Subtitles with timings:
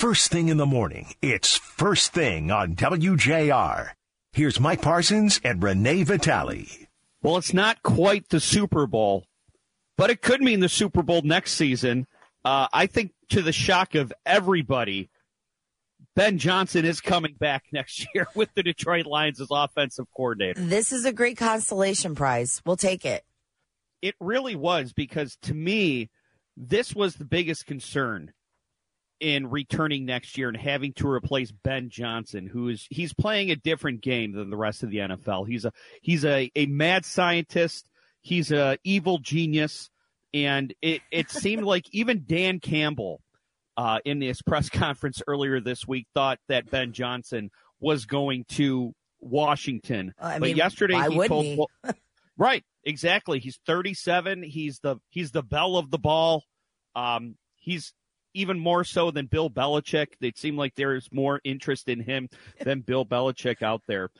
[0.00, 3.90] First thing in the morning, it's First Thing on WJR.
[4.32, 6.88] Here's Mike Parsons and Renee Vitale.
[7.22, 9.26] Well, it's not quite the Super Bowl,
[9.98, 12.06] but it could mean the Super Bowl next season.
[12.46, 15.10] Uh, I think, to the shock of everybody,
[16.16, 20.62] Ben Johnson is coming back next year with the Detroit Lions as offensive coordinator.
[20.62, 22.62] This is a great consolation prize.
[22.64, 23.22] We'll take it.
[24.00, 26.08] It really was because to me,
[26.56, 28.32] this was the biggest concern
[29.20, 33.56] in returning next year and having to replace Ben Johnson, who is he's playing a
[33.56, 35.46] different game than the rest of the NFL.
[35.46, 37.88] He's a he's a, a mad scientist.
[38.22, 39.90] He's a evil genius,
[40.32, 43.20] and it it seemed like even Dan Campbell,
[43.76, 48.94] uh, in his press conference earlier this week, thought that Ben Johnson was going to
[49.20, 50.14] Washington.
[50.18, 51.56] I but mean, yesterday he told he?
[51.56, 51.94] well,
[52.38, 53.38] right exactly.
[53.38, 54.42] He's 37.
[54.42, 56.44] He's the he's the belle of the ball.
[56.96, 57.92] Um, he's
[58.34, 60.08] even more so than Bill Belichick.
[60.20, 62.28] It seemed like there's more interest in him
[62.60, 64.10] than Bill Belichick out there.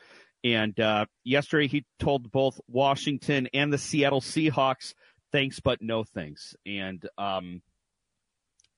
[0.43, 4.93] And uh, yesterday he told both Washington and the Seattle Seahawks,
[5.31, 6.55] thanks, but no thanks.
[6.65, 7.61] And, um,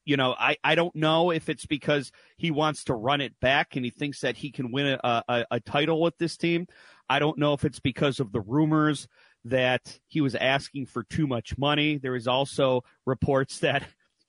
[0.05, 3.77] you know, I, I don't know if it's because he wants to run it back
[3.77, 6.67] and he thinks that he can win a, a, a title with this team.
[7.09, 9.07] I don't know if it's because of the rumors
[9.45, 11.97] that he was asking for too much money.
[11.97, 13.83] There is also reports that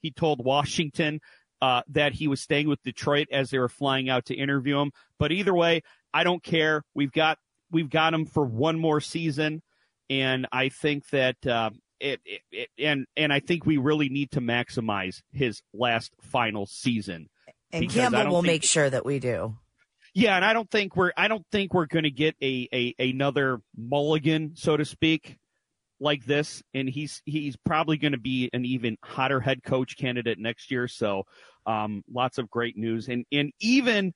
[0.05, 1.19] he told Washington
[1.61, 4.91] uh, that he was staying with Detroit as they were flying out to interview him.
[5.17, 5.81] But either way,
[6.13, 6.83] I don't care.
[6.93, 7.39] We've got
[7.71, 9.63] we've got him for one more season,
[10.07, 14.31] and I think that uh, it, it, it and and I think we really need
[14.31, 17.27] to maximize his last final season.
[17.71, 19.57] And Campbell will make sure that we do.
[20.13, 22.95] Yeah, and I don't think we're I don't think we're going to get a, a
[22.99, 25.37] another mulligan, so to speak,
[25.99, 26.61] like this.
[26.73, 30.87] And he's he's probably going to be an even hotter head coach candidate next year.
[30.87, 31.23] So,
[31.65, 34.13] um, lots of great news, and and even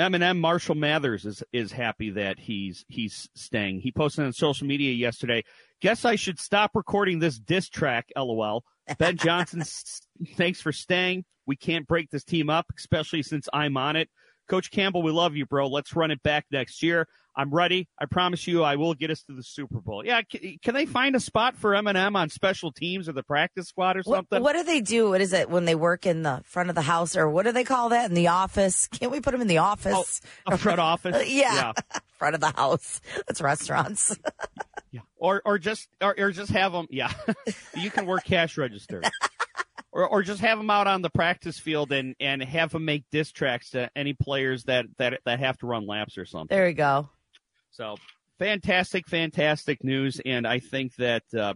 [0.00, 3.80] Eminem Marshall Mathers is is happy that he's he's staying.
[3.80, 5.44] He posted on social media yesterday.
[5.82, 8.10] Guess I should stop recording this diss track.
[8.16, 8.64] LOL.
[8.98, 9.62] Ben Johnson,
[10.36, 11.24] thanks for staying.
[11.46, 14.08] We can't break this team up, especially since I'm on it.
[14.48, 15.68] Coach Campbell, we love you, bro.
[15.68, 17.06] Let's run it back next year.
[17.36, 17.88] I'm ready.
[17.98, 20.04] I promise you, I will get us to the Super Bowl.
[20.04, 23.68] Yeah, can, can they find a spot for Eminem on special teams or the practice
[23.68, 24.42] squad or something?
[24.42, 25.10] what do they do?
[25.10, 27.52] What is it when they work in the front of the house, or what do
[27.52, 28.88] they call that in the office?
[28.88, 30.20] Can't we put them in the office?
[30.46, 31.14] A front office?
[31.16, 31.54] Uh, yeah.
[31.54, 33.00] yeah, front of the house.
[33.26, 34.16] That's restaurants.
[34.90, 35.00] yeah.
[35.16, 36.86] Or or just or, or just have them.
[36.90, 37.12] Yeah,
[37.76, 39.02] you can work cash register.
[39.92, 43.10] Or, or just have them out on the practice field and, and have them make
[43.10, 46.56] diss tracks to any players that, that that have to run laps or something.
[46.56, 47.08] There you go.
[47.70, 47.96] So
[48.38, 51.54] fantastic, fantastic news, and I think that uh,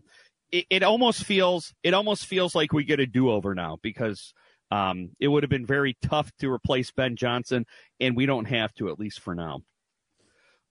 [0.53, 4.33] it, it almost feels it almost feels like we get a do over now because
[4.71, 7.67] um, it would have been very tough to replace Ben Johnson,
[8.01, 9.63] and we don't have to at least for now.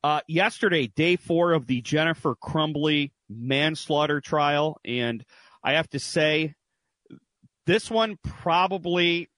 [0.03, 5.23] Uh, yesterday, day four of the Jennifer Crumbley manslaughter trial, and
[5.63, 6.55] I have to say,
[7.65, 9.29] this one probably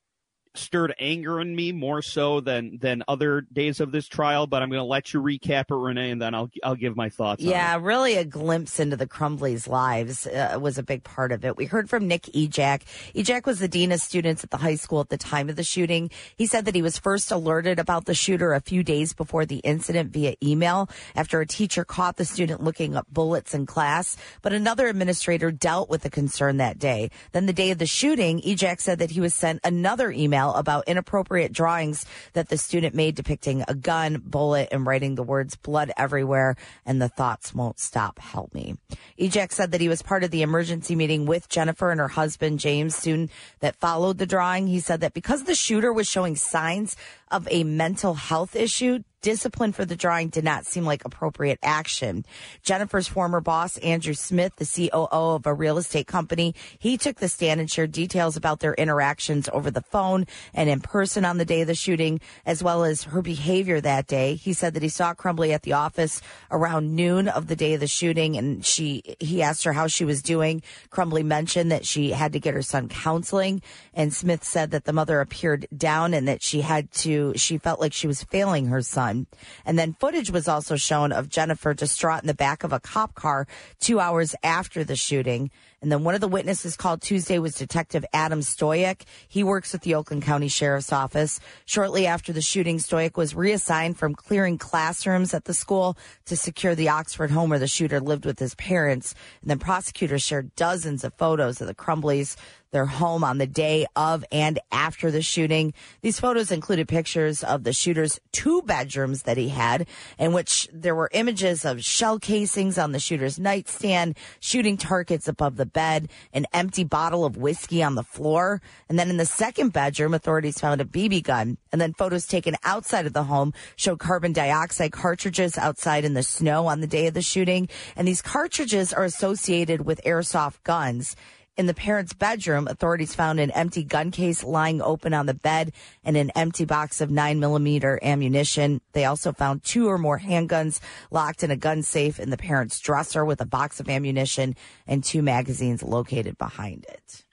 [0.58, 4.48] stirred anger in me more so than than other days of this trial.
[4.48, 7.10] But I'm going to let you recap it, Renee, and then I'll I'll give my
[7.10, 7.42] thoughts.
[7.42, 11.58] Yeah, really a glimpse into the Crumbley's lives uh, was a big part of it.
[11.58, 12.84] We heard from Nick Ejak.
[13.14, 15.64] Ejak was the dean of students at the high school at the time of the
[15.64, 16.10] shooting.
[16.38, 19.58] He said that he was first alerted about the shooter a few days before the
[19.58, 24.18] incident via email after a teacher caught the student looking up bullets in class.
[24.42, 27.10] But another administrator dealt with the concern that day.
[27.32, 30.88] Then the day of the shooting, Ejak said that he was sent another email about
[30.88, 35.92] inappropriate drawings that the student made depicting a gun, bullet, and writing the words blood
[35.98, 38.20] everywhere and the thoughts won't stop.
[38.20, 38.76] Help me.
[39.20, 42.60] Ejak said that he was part of the emergency meeting with Jennifer and her husband,
[42.60, 43.30] James, soon
[43.60, 44.68] that followed the drawing.
[44.68, 46.96] He said that because the shooter was showing signs
[47.32, 52.24] of a mental health issue, discipline for the drawing did not seem like appropriate action.
[52.62, 57.28] Jennifer's former boss, Andrew Smith, the COO of a real estate company, he took the
[57.28, 61.44] stand and shared details about their interactions over the phone and in person on the
[61.46, 64.36] day of the shooting, as well as her behavior that day.
[64.36, 66.22] He said that he saw Crumbley at the office
[66.52, 70.06] around noon of the day of the shooting and she, he asked her how she
[70.06, 70.62] was doing.
[70.92, 73.64] Crumbley mentioned that she had to get her son counseling
[73.96, 77.80] and Smith said that the mother appeared down and that she had to, she felt
[77.80, 79.26] like she was failing her son.
[79.66, 83.16] And then footage was also shown of Jennifer distraught in the back of a cop
[83.16, 83.48] car
[83.80, 85.50] two hours after the shooting.
[85.82, 89.04] And then one of the witnesses called Tuesday was Detective Adam Stoyak.
[89.28, 91.40] He works with the Oakland County Sheriff's Office.
[91.66, 95.96] Shortly after the shooting, Stoyak was reassigned from clearing classrooms at the school
[96.26, 99.14] to secure the Oxford home where the shooter lived with his parents.
[99.42, 102.36] And then prosecutors shared dozens of photos of the Crumbleys,
[102.76, 105.74] their home on the day of and after the shooting.
[106.02, 109.88] These photos included pictures of the shooter's two bedrooms that he had,
[110.20, 115.56] in which there were images of shell casings on the shooter's nightstand, shooting targets above
[115.56, 118.62] the bed, an empty bottle of whiskey on the floor.
[118.90, 121.58] And then in the second bedroom, authorities found a BB gun.
[121.72, 126.24] And then photos taken outside of the home showed carbon dioxide cartridges outside in the
[126.24, 127.70] snow on the day of the shooting.
[127.96, 131.16] And these cartridges are associated with airsoft guns.
[131.58, 135.72] In the parents' bedroom, authorities found an empty gun case lying open on the bed
[136.04, 138.82] and an empty box of 9 millimeter ammunition.
[138.92, 140.82] They also found two or more handguns
[141.12, 145.02] locked in a gun safe in the parents' dresser with a box of ammunition and
[145.02, 147.24] two magazines located behind it.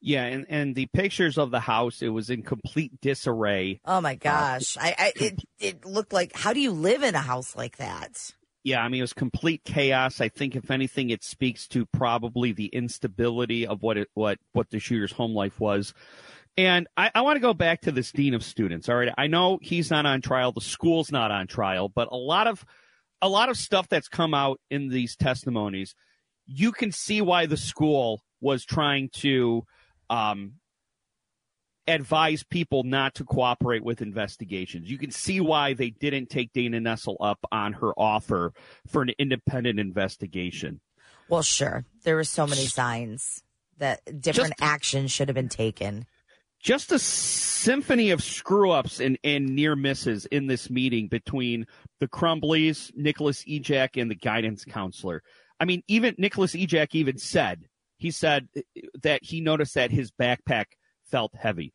[0.00, 3.80] Yeah, and, and the pictures of the house, it was in complete disarray.
[3.84, 4.76] Oh my gosh.
[4.76, 7.76] Uh, I, I it, it looked like, how do you live in a house like
[7.76, 8.32] that?
[8.68, 10.20] Yeah, I mean, it was complete chaos.
[10.20, 14.70] I think, if anything, it speaks to probably the instability of what it, what, what
[14.70, 15.94] the shooter's home life was.
[16.56, 18.88] And I, I want to go back to this dean of students.
[18.88, 19.12] All right.
[19.16, 20.52] I know he's not on trial.
[20.52, 22.64] The school's not on trial, but a lot of,
[23.22, 25.94] a lot of stuff that's come out in these testimonies,
[26.46, 29.62] you can see why the school was trying to,
[30.10, 30.54] um,
[31.88, 34.90] advise people not to cooperate with investigations.
[34.90, 38.52] You can see why they didn't take Dana Nessel up on her offer
[38.86, 40.80] for an independent investigation.
[41.28, 41.84] Well, sure.
[42.04, 43.42] There were so many signs
[43.78, 46.06] that different just, actions should have been taken.
[46.60, 51.66] Just a symphony of screw ups and, and near misses in this meeting between
[52.00, 55.22] the Crumbleys, Nicholas Ejak, and the guidance counselor.
[55.60, 57.64] I mean, even Nicholas Ejak even said,
[57.96, 58.48] he said
[59.02, 60.66] that he noticed that his backpack
[61.10, 61.72] felt heavy.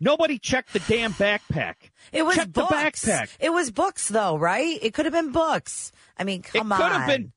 [0.00, 1.74] Nobody checked the damn backpack.
[2.12, 3.02] It was Check books.
[3.02, 3.28] the backpack.
[3.38, 4.78] It was books, though, right?
[4.82, 5.92] It could have been books.
[6.16, 6.80] I mean, come it on.
[6.80, 7.32] It could have been.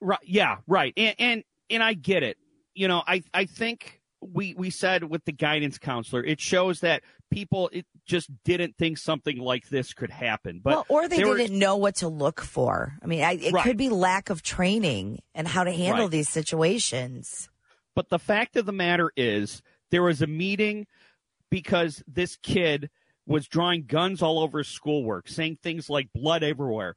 [0.00, 0.18] Right.
[0.24, 0.56] Yeah.
[0.66, 0.92] Right.
[0.96, 2.36] And, and and I get it.
[2.74, 7.02] You know, I I think we we said with the guidance counselor, it shows that
[7.30, 10.60] people it just didn't think something like this could happen.
[10.62, 12.94] But well, or they didn't were, know what to look for.
[13.02, 13.64] I mean, I, it right.
[13.64, 16.10] could be lack of training and how to handle right.
[16.10, 17.48] these situations.
[17.94, 20.86] But the fact of the matter is, there was a meeting
[21.50, 22.90] because this kid
[23.26, 26.94] was drawing guns all over his schoolwork, saying things like blood everywhere.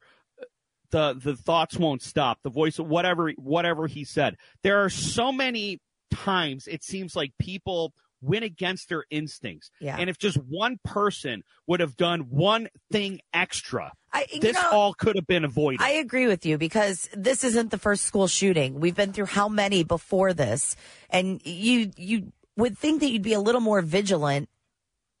[0.90, 2.38] The the thoughts won't stop.
[2.42, 4.36] The voice whatever whatever he said.
[4.62, 5.80] There are so many
[6.10, 9.70] times it seems like people went against their instincts.
[9.80, 9.96] Yeah.
[9.98, 14.94] And if just one person would have done one thing extra, I, this know, all
[14.94, 15.82] could have been avoided.
[15.82, 18.78] I agree with you because this isn't the first school shooting.
[18.80, 20.76] We've been through how many before this,
[21.10, 24.48] and you you would think that you'd be a little more vigilant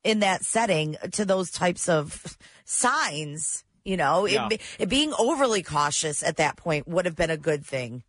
[0.04, 3.64] in that setting to those types of signs.
[3.84, 4.48] You know, yeah.
[4.50, 8.04] it, it being overly cautious at that point would have been a good thing.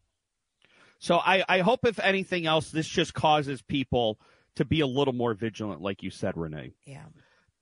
[1.00, 4.20] So I, I hope, if anything else, this just causes people
[4.56, 6.74] to be a little more vigilant, like you said, Renee.
[6.86, 7.06] Yeah.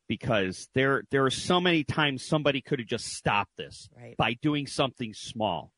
[0.07, 4.17] Because there there are so many times somebody could have just stopped this right.
[4.17, 5.71] by doing something small,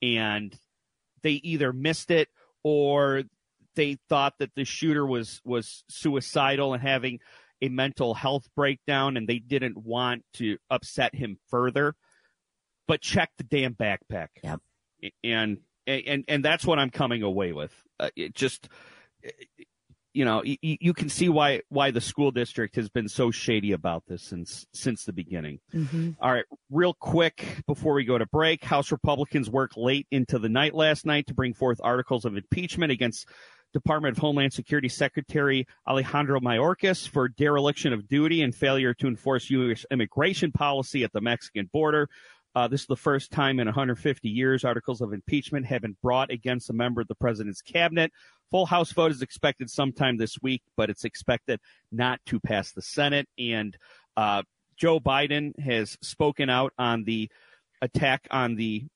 [0.00, 0.56] and
[1.22, 2.28] they either missed it
[2.62, 3.24] or
[3.76, 7.18] they thought that the shooter was was suicidal and having
[7.60, 11.94] a mental health breakdown and they didn't want to upset him further
[12.88, 14.60] but check the damn backpack yep.
[15.22, 18.68] and and and that's what i'm coming away with uh, it just
[20.12, 23.72] you know you, you, can see why why the school district has been so shady
[23.72, 26.10] about this since since the beginning mm-hmm.
[26.20, 30.48] All right real quick before we go to break house republicans worked late into the
[30.48, 33.26] night last night to bring forth articles of impeachment against
[33.72, 39.50] Department of Homeland Security Secretary Alejandro Mayorkas for dereliction of duty and failure to enforce
[39.50, 39.84] U.S.
[39.90, 42.08] immigration policy at the Mexican border.
[42.54, 46.30] Uh, this is the first time in 150 years articles of impeachment have been brought
[46.30, 48.12] against a member of the president's cabinet.
[48.50, 51.58] Full House vote is expected sometime this week, but it's expected
[51.90, 53.26] not to pass the Senate.
[53.38, 53.74] And
[54.16, 54.42] uh,
[54.76, 57.30] Joe Biden has spoken out on the
[57.80, 58.86] attack on the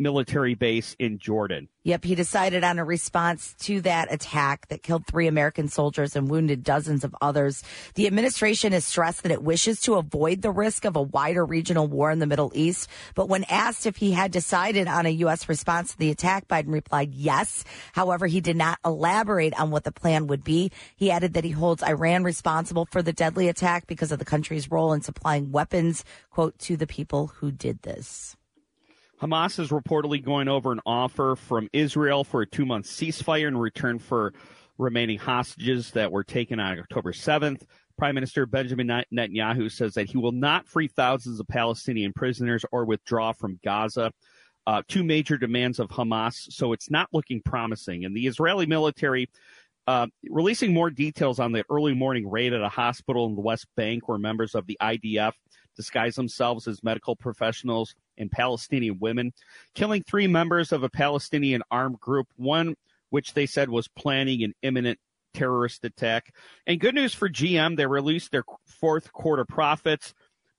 [0.00, 1.68] military base in Jordan.
[1.82, 6.28] Yep, he decided on a response to that attack that killed three American soldiers and
[6.28, 7.62] wounded dozens of others.
[7.94, 11.86] The administration has stressed that it wishes to avoid the risk of a wider regional
[11.86, 12.88] war in the Middle East.
[13.14, 15.48] But when asked if he had decided on a U.S.
[15.48, 17.64] response to the attack, Biden replied yes.
[17.92, 20.70] However, he did not elaborate on what the plan would be.
[20.96, 24.70] He added that he holds Iran responsible for the deadly attack because of the country's
[24.70, 28.36] role in supplying weapons, quote, to the people who did this.
[29.20, 33.56] Hamas is reportedly going over an offer from Israel for a two month ceasefire in
[33.56, 34.32] return for
[34.78, 37.62] remaining hostages that were taken on October 7th.
[37.98, 42.86] Prime Minister Benjamin Netanyahu says that he will not free thousands of Palestinian prisoners or
[42.86, 44.10] withdraw from Gaza.
[44.66, 48.06] Uh, two major demands of Hamas, so it's not looking promising.
[48.06, 49.28] And the Israeli military
[49.86, 53.66] uh, releasing more details on the early morning raid at a hospital in the West
[53.76, 55.32] Bank where members of the IDF
[55.76, 59.32] disguise themselves as medical professionals and Palestinian women,
[59.74, 62.76] killing three members of a Palestinian armed group, one
[63.10, 64.98] which they said was planning an imminent
[65.34, 66.34] terrorist attack.
[66.66, 70.14] And good news for GM, they released their fourth quarter profits.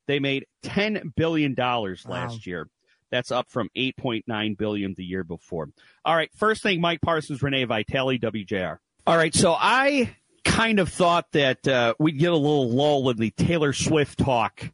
[0.07, 2.37] They made $10 billion last wow.
[2.43, 2.67] year.
[3.11, 5.69] That's up from 8.9 billion the year before.
[6.05, 8.77] All right, first thing, Mike Parsons, Renee Vitale, WJR.
[9.05, 10.15] All right, so I
[10.45, 14.71] kind of thought that uh, we'd get a little lull in the Taylor Swift talk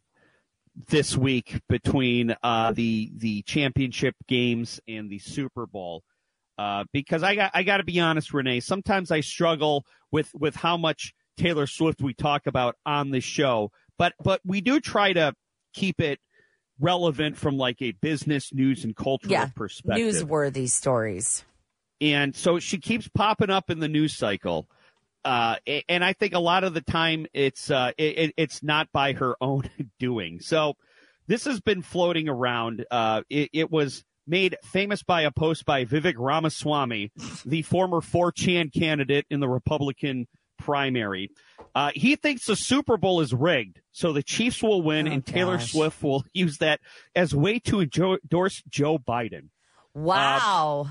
[0.90, 6.04] this week between uh, the the championship games and the Super Bowl.
[6.58, 8.60] Uh, because I got I got to be honest, Renee.
[8.60, 13.72] Sometimes I struggle with with how much Taylor Swift we talk about on the show,
[13.98, 15.34] but but we do try to
[15.74, 16.20] keep it
[16.80, 20.14] relevant from like a business news and cultural yeah, perspective.
[20.14, 21.44] Newsworthy stories.
[22.00, 24.68] And so she keeps popping up in the news cycle.
[25.28, 25.58] Uh,
[25.90, 29.36] and I think a lot of the time it's uh, it, it's not by her
[29.42, 29.70] own
[30.00, 30.40] doing.
[30.40, 30.78] So
[31.28, 32.86] this has been floating around.
[32.90, 37.12] Uh, it, it, was made famous by a post by Vivek Ramaswamy,
[37.46, 41.30] the former 4chan candidate in the Republican primary.
[41.76, 45.26] Uh, he thinks the Super Bowl is rigged, so the Chiefs will win, oh, and
[45.26, 45.74] Taylor gosh.
[45.74, 46.80] Swift will use that
[47.14, 49.50] as way to endorse Joe Biden.
[49.94, 50.88] Wow.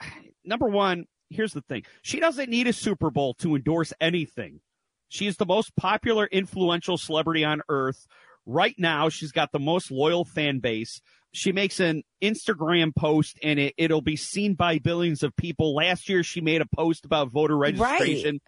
[0.00, 0.06] Uh,
[0.46, 4.60] number one, here's the thing: she doesn't need a Super Bowl to endorse anything.
[5.08, 8.06] She is the most popular, influential celebrity on earth.
[8.46, 11.00] Right now, she's got the most loyal fan base.
[11.32, 15.74] She makes an Instagram post and it, it'll be seen by billions of people.
[15.74, 18.34] Last year, she made a post about voter registration.
[18.34, 18.42] Right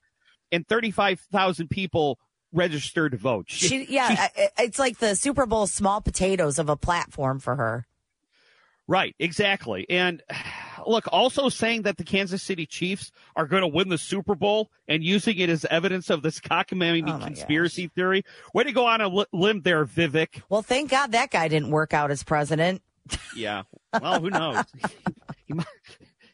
[0.53, 2.19] and 35,000 people
[2.53, 3.47] registered to vote.
[3.49, 7.57] She, she yeah, she, it's like the Super Bowl small potatoes of a platform for
[7.57, 7.87] her.
[8.87, 9.87] Right, exactly.
[9.89, 10.23] And
[10.87, 14.71] look, also saying that the Kansas City Chiefs are going to win the Super Bowl
[14.89, 17.95] and using it as evidence of this cockamamie oh conspiracy gosh.
[17.95, 18.25] theory.
[18.55, 20.43] Way to go on a limb there, Vivek.
[20.49, 22.83] Well, thank God that guy didn't work out as president.
[23.35, 23.63] Yeah.
[24.01, 24.65] Well, who knows?
[25.47, 25.67] he might,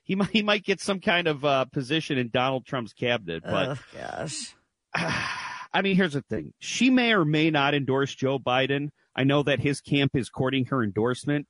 [0.02, 3.42] he might he might get some kind of uh, position in Donald Trump's cabinet.
[3.42, 4.54] But oh, gosh,
[4.94, 8.90] I mean, here's the thing: she may or may not endorse Joe Biden.
[9.14, 11.46] I know that his camp is courting her endorsement,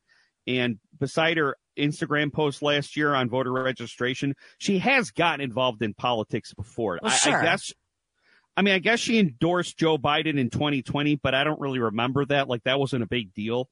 [0.47, 5.95] and beside her Instagram post last year on voter registration, she has gotten involved in
[5.95, 6.99] politics before.
[7.03, 7.37] Well, sure.
[7.37, 7.73] I, I guess.
[8.57, 12.27] I mean, I guess she endorsed Joe Biden in 2020, but I don't really remember
[12.27, 12.49] that.
[12.49, 13.69] Like that wasn't a big deal.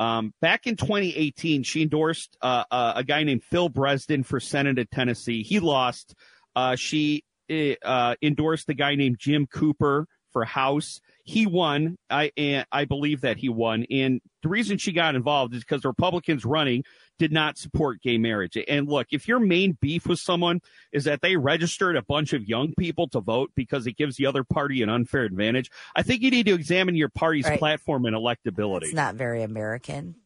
[0.00, 4.78] Um, back in 2018, she endorsed uh, uh, a guy named Phil Bredesen for Senate
[4.78, 5.42] of Tennessee.
[5.42, 6.14] He lost.
[6.54, 11.00] Uh, she uh, endorsed a guy named Jim Cooper for House.
[11.24, 11.96] He won.
[12.08, 12.30] I
[12.70, 13.86] I believe that he won.
[13.90, 16.84] And the reason she got involved is because the Republicans running
[17.18, 18.56] did not support gay marriage.
[18.68, 20.60] And look, if your main beef with someone
[20.92, 24.26] is that they registered a bunch of young people to vote because it gives the
[24.26, 27.58] other party an unfair advantage, I think you need to examine your party's right.
[27.58, 28.84] platform and electability.
[28.84, 30.16] It's not very American.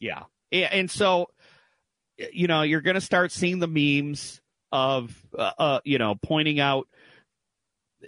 [0.00, 0.24] yeah.
[0.50, 1.28] And so,
[2.32, 4.40] you know, you're going to start seeing the memes
[4.72, 6.88] of, uh, uh, you know, pointing out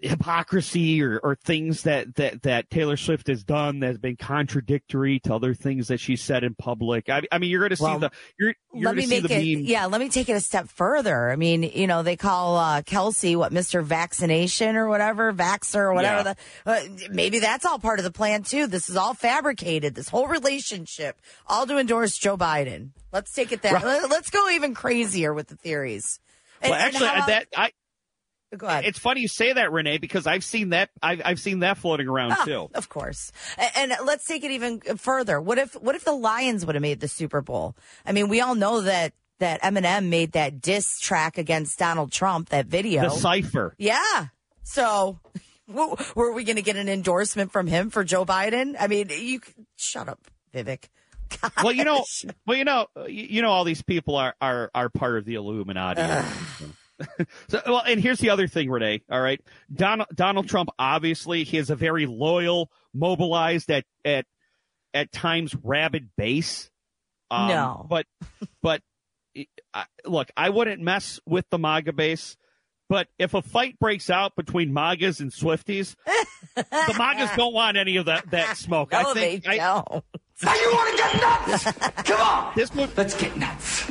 [0.02, 5.20] hypocrisy or, or things that, that, that Taylor Swift has done that has been contradictory
[5.20, 7.08] to other things that she said in public.
[7.08, 9.30] I, I mean, you're going to see well, the, you're, you're let me make it,
[9.30, 9.64] meme.
[9.64, 11.30] yeah, let me take it a step further.
[11.30, 13.82] I mean, you know, they call, uh, Kelce, what, Mr.
[13.82, 16.28] Vaccination or whatever, Vaxer or whatever.
[16.28, 16.34] Yeah.
[16.64, 18.66] The, uh, maybe that's all part of the plan too.
[18.66, 22.90] This is all fabricated, this whole relationship, all to endorse Joe Biden.
[23.12, 24.10] Let's take it that, right.
[24.10, 26.20] let's go even crazier with the theories.
[26.60, 27.72] And, well, actually, that, I,
[28.56, 28.84] Go ahead.
[28.84, 30.90] It's funny you say that, Renee, because I've seen that.
[31.02, 32.70] I've, I've seen that floating around oh, too.
[32.74, 33.32] Of course.
[33.58, 35.40] And, and, let's take it even further.
[35.40, 37.76] What if what if the Lions would have made the Super Bowl?
[38.04, 42.50] I mean, we all know that that Eminem made that diss track against Donald Trump.
[42.50, 43.74] That video, the cipher.
[43.78, 44.26] Yeah.
[44.62, 45.18] So,
[45.68, 48.76] were we going to get an endorsement from him for Joe Biden?
[48.78, 49.40] I mean, you
[49.76, 50.20] shut up,
[50.54, 50.84] Vivek.
[51.40, 51.50] Gosh.
[51.64, 52.04] Well, you know,
[52.46, 56.02] well, you know, you know, all these people are are are part of the Illuminati.
[57.48, 59.02] so, well, and here's the other thing, Renee.
[59.10, 59.40] All right,
[59.72, 64.24] Donald Donald Trump obviously he has a very loyal, mobilized at at
[64.94, 66.70] at times rabid base.
[67.30, 68.06] Um, no, but
[68.62, 68.82] but
[70.04, 72.36] look, I wouldn't mess with the MAGA base.
[72.88, 75.96] But if a fight breaks out between MAGAs and Swifties,
[76.54, 78.92] the MAGAs don't want any of that that smoke.
[78.92, 79.44] No, I think.
[79.44, 80.04] They don't.
[80.42, 82.04] Now you want to get nuts?
[82.04, 83.90] Come on, this would, let's get nuts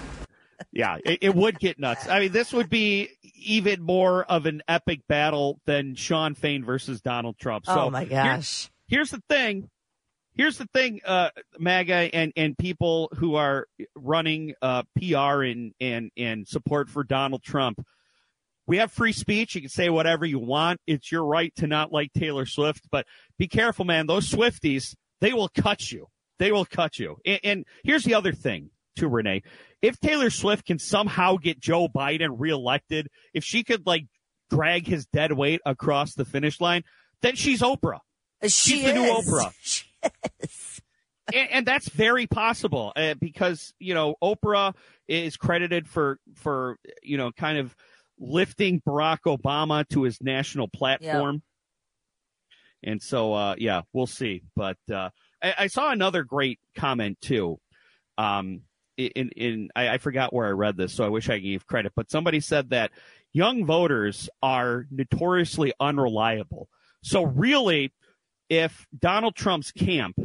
[0.76, 2.08] yeah, it, it, would get nuts.
[2.08, 7.02] I mean, this would be even more of an epic battle than Shawn Fain versus
[7.02, 7.66] Donald Trump.
[7.66, 8.70] So oh my gosh.
[8.86, 9.70] Here, here's the thing.
[10.34, 16.12] Here's the thing, uh, MAGA and, and people who are running uh, PR and, and,
[16.18, 17.82] and support for Donald Trump.
[18.68, 19.56] we have free speech.
[19.56, 20.82] You can say whatever you want.
[20.88, 23.06] It's your right to not like Taylor Swift, but
[23.40, 24.08] be careful, man.
[24.08, 26.08] Those Swifties, they will cut you.
[26.38, 27.16] They will cut you.
[27.26, 29.44] And, and here's the other thing to Renee.
[29.82, 34.06] If Taylor Swift can somehow get Joe Biden reelected, if she could like
[34.50, 36.84] drag his dead weight across the finish line,
[37.22, 38.00] then she's Oprah.
[38.44, 38.86] She she's is.
[38.86, 39.52] the new Oprah.
[39.62, 39.86] She
[40.44, 40.82] is.
[41.34, 44.76] and, and that's very possible uh, because you know Oprah
[45.08, 47.76] is credited for for you know kind of
[48.20, 51.42] lifting Barack Obama to his national platform.
[52.84, 54.44] And so, uh, yeah, we'll see.
[54.56, 55.10] But uh,
[55.42, 57.60] I, I saw another great comment too.
[58.18, 58.62] Um,
[58.98, 61.94] in in I, I forgot where I read this, so I wish I gave credit.
[61.96, 62.92] But somebody said that
[63.34, 66.70] young voters are notoriously unreliable.
[67.04, 67.94] So really,
[68.50, 70.18] if Donald Trump's camp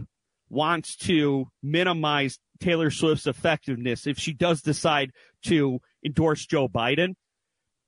[0.49, 5.13] wants to minimize Taylor Swift's effectiveness, if she does decide
[5.45, 7.15] to endorse Joe Biden,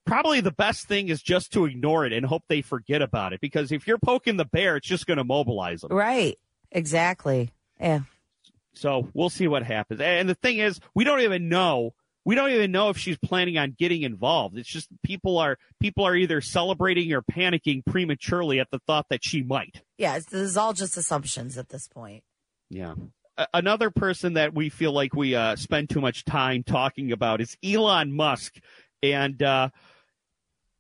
[0.05, 3.41] probably the best thing is just to ignore it and hope they forget about it.
[3.41, 5.93] Because if you're poking the bear, it's just going to mobilize them.
[5.93, 6.39] Right.
[6.71, 7.51] Exactly.
[7.81, 8.01] Yeah.
[8.75, 10.01] So we'll see what happens.
[10.01, 11.95] And the thing is, we don't even know.
[12.25, 14.57] We don't even know if she's planning on getting involved.
[14.57, 19.25] It's just people are people are either celebrating or panicking prematurely at the thought that
[19.25, 19.83] she might.
[19.99, 20.19] Yeah.
[20.19, 22.23] This is all just assumptions at this point.
[22.71, 22.95] Yeah.
[23.37, 27.41] A- another person that we feel like we uh, spend too much time talking about
[27.41, 28.55] is Elon Musk,
[29.03, 29.71] and uh,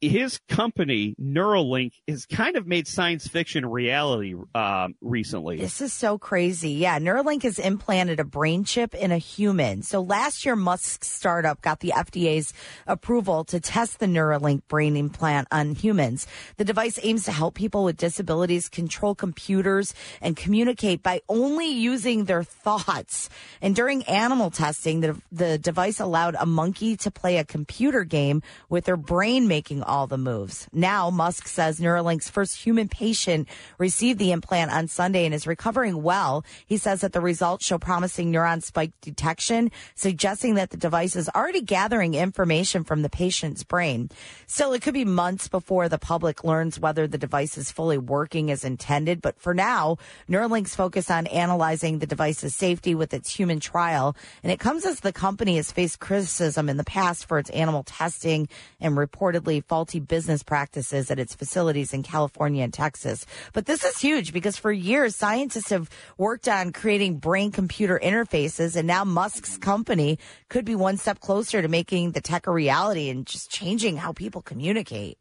[0.03, 5.59] his company Neuralink has kind of made science fiction reality uh, recently.
[5.59, 6.71] This is so crazy.
[6.71, 9.83] Yeah, Neuralink has implanted a brain chip in a human.
[9.83, 12.53] So last year, Musk's startup got the FDA's
[12.89, 16.27] approval to test the Neuralink brain implant on humans.
[16.57, 22.25] The device aims to help people with disabilities control computers and communicate by only using
[22.25, 23.29] their thoughts.
[23.61, 28.43] And during animal testing, the, the device allowed a monkey to play a computer game
[28.69, 30.67] with their brain making all the moves.
[30.73, 33.47] Now, Musk says Neuralink's first human patient
[33.77, 36.47] received the implant on Sunday and is recovering well.
[36.65, 41.29] He says that the results show promising neuron spike detection, suggesting that the device is
[41.35, 44.09] already gathering information from the patient's brain.
[44.47, 48.51] Still, it could be months before the public learns whether the device is fully working
[48.51, 49.21] as intended.
[49.21, 54.16] But for now, Neuralink's focus on analyzing the device's safety with its human trial.
[54.43, 57.83] And it comes as the company has faced criticism in the past for its animal
[57.83, 58.49] testing
[58.81, 63.27] and reportedly faulty business practices at its facilities in California and Texas.
[63.53, 68.77] But this is huge because for years, scientists have worked on creating brain computer interfaces.
[68.77, 73.11] And now Musk's company could be one step closer to making the tech a reality
[73.11, 75.18] and just changing how people communicate.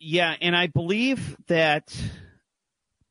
[0.00, 1.96] Yeah, and I believe that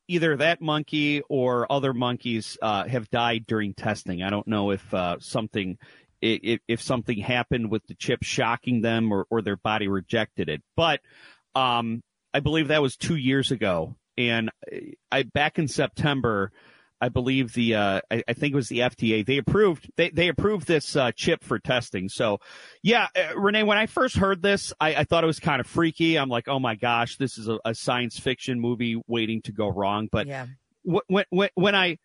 [0.08, 4.21] either that monkey or other monkeys uh, have died during testing.
[4.21, 5.79] I don't know if uh, something
[6.23, 10.62] if, if something happened with the chip shocking them or, or their body rejected it.
[10.75, 11.01] But
[11.55, 12.01] um,
[12.33, 14.49] I believe that was two years ago, and
[15.12, 16.51] I back in September.
[17.01, 19.25] I believe the uh, I, I, think it was the FDA.
[19.25, 22.07] They approved they they approved this uh, chip for testing.
[22.07, 22.39] So,
[22.81, 25.67] yeah, uh, Renee, when I first heard this, I, I, thought it was kind of
[25.67, 26.17] freaky.
[26.17, 29.67] I'm like, oh my gosh, this is a, a science fiction movie waiting to go
[29.67, 30.07] wrong.
[30.09, 30.45] But yeah.
[30.83, 31.97] when when when I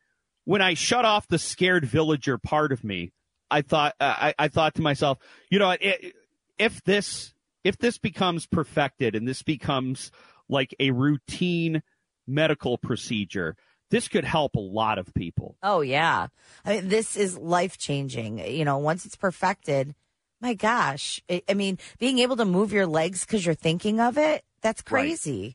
[0.46, 3.12] when I shut off the scared villager part of me,
[3.50, 5.18] I thought uh, I, I thought to myself,
[5.50, 6.14] you know, it,
[6.58, 7.34] if this
[7.64, 10.10] if this becomes perfected and this becomes
[10.48, 11.82] like a routine
[12.26, 13.56] medical procedure,
[13.90, 15.56] this could help a lot of people.
[15.62, 16.28] Oh yeah,
[16.64, 18.38] I mean, this is life changing.
[18.38, 19.94] You know, once it's perfected,
[20.40, 24.18] my gosh, I, I mean, being able to move your legs because you're thinking of
[24.18, 25.42] it, that's crazy.
[25.42, 25.54] Right.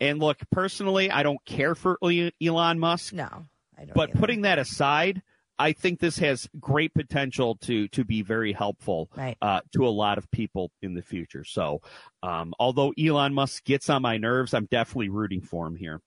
[0.00, 3.12] And look, personally, I don't care for Elon Musk.
[3.12, 3.94] No, I don't.
[3.94, 4.18] But either.
[4.18, 5.22] putting that aside,
[5.58, 9.36] I think this has great potential to to be very helpful right.
[9.42, 11.44] uh, to a lot of people in the future.
[11.44, 11.82] So,
[12.22, 16.00] um, although Elon Musk gets on my nerves, I'm definitely rooting for him here.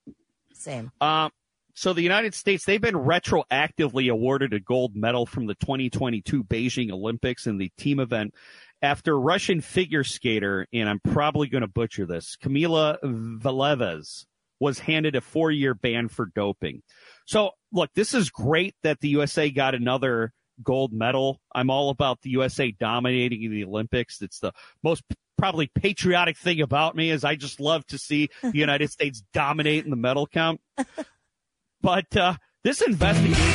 [0.53, 0.91] Same.
[1.01, 1.31] Um,
[1.73, 6.91] so the United States they've been retroactively awarded a gold medal from the 2022 Beijing
[6.91, 8.33] Olympics in the team event
[8.81, 14.25] after Russian figure skater and I'm probably going to butcher this Kamila Valieva
[14.59, 16.83] was handed a four year ban for doping.
[17.25, 21.39] So look, this is great that the USA got another gold medal.
[21.53, 24.21] I'm all about the USA dominating the Olympics.
[24.21, 24.53] It's the
[24.83, 25.03] most
[25.37, 29.83] probably patriotic thing about me is I just love to see the United States dominate
[29.85, 30.61] in the medal count.
[31.81, 33.47] But uh, this investigation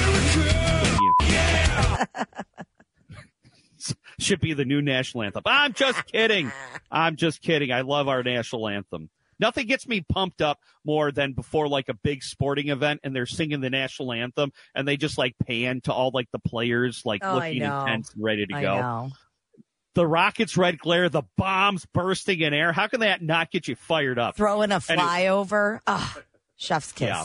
[4.18, 5.42] should be the new national anthem.
[5.46, 6.50] I'm just kidding.
[6.90, 7.70] I'm just kidding.
[7.70, 9.10] I love our national anthem.
[9.38, 13.26] Nothing gets me pumped up more than before like a big sporting event and they're
[13.26, 17.22] singing the national anthem and they just like pan to all like the players like
[17.24, 18.80] oh, looking intense and ready to I go.
[18.80, 19.10] Know.
[19.94, 22.72] the rocket's red glare, the bombs bursting in air.
[22.72, 24.36] How can that not get you fired up?
[24.36, 25.80] Throwing a flyover.
[25.86, 26.18] Ah,
[26.56, 27.08] chef's kiss.
[27.08, 27.24] Yeah.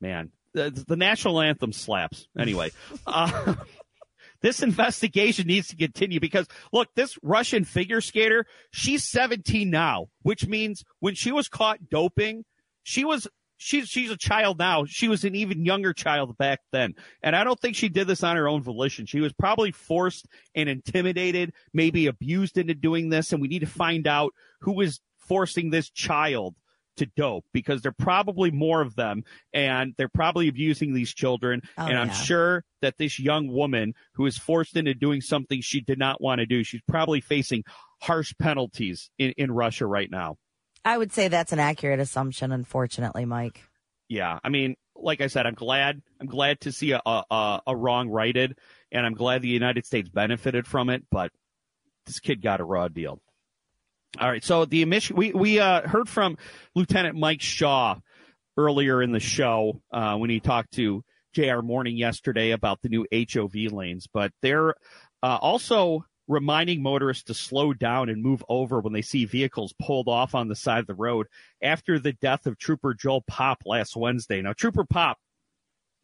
[0.00, 2.26] Man, the, the national anthem slaps.
[2.38, 2.70] Anyway,
[3.06, 3.54] uh,
[4.42, 10.46] this investigation needs to continue because look, this Russian figure skater, she's 17 now, which
[10.46, 12.44] means when she was caught doping,
[12.82, 14.84] she was she's she's a child now.
[14.86, 16.94] She was an even younger child back then.
[17.22, 19.06] And I don't think she did this on her own volition.
[19.06, 23.66] She was probably forced and intimidated, maybe abused into doing this, and we need to
[23.66, 26.56] find out who is forcing this child
[26.96, 31.62] to dope because there are probably more of them and they're probably abusing these children.
[31.78, 32.14] Oh, and I'm yeah.
[32.14, 36.40] sure that this young woman who is forced into doing something she did not want
[36.40, 37.64] to do, she's probably facing
[38.00, 40.36] harsh penalties in, in Russia right now.
[40.84, 43.62] I would say that's an accurate assumption, unfortunately, Mike.
[44.08, 44.38] Yeah.
[44.42, 48.08] I mean, like I said, I'm glad, I'm glad to see a, a, a wrong
[48.08, 48.58] righted
[48.90, 51.30] and I'm glad the United States benefited from it, but
[52.06, 53.20] this kid got a raw deal.
[54.20, 54.44] All right.
[54.44, 56.36] So the emission, we, we, uh, heard from
[56.74, 57.98] Lieutenant Mike Shaw
[58.56, 63.06] earlier in the show, uh, when he talked to JR Morning yesterday about the new
[63.12, 64.74] HOV lanes, but they're,
[65.22, 70.08] uh, also reminding motorists to slow down and move over when they see vehicles pulled
[70.08, 71.26] off on the side of the road
[71.62, 74.40] after the death of Trooper Joel Popp last Wednesday.
[74.42, 75.18] Now, Trooper Popp,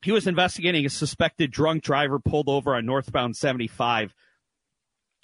[0.03, 4.15] he was investigating a suspected drunk driver pulled over on northbound 75,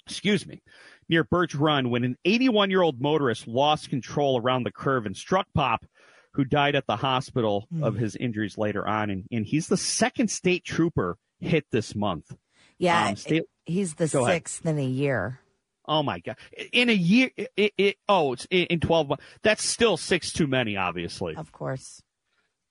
[0.07, 0.61] excuse me,
[1.09, 5.15] near Birch Run when an 81 year old motorist lost control around the curve and
[5.15, 5.85] struck Popp,
[6.33, 9.09] who died at the hospital of his injuries later on.
[9.09, 12.35] And, and he's the second state trooper hit this month.
[12.77, 14.35] Yeah, Um, state- he's the Go ahead.
[14.37, 15.39] sixth in a year.
[15.87, 16.37] Oh my God!
[16.73, 19.23] In a year, it, it, oh, it's in, in twelve months.
[19.43, 21.35] That's still six too many, obviously.
[21.35, 22.01] Of course.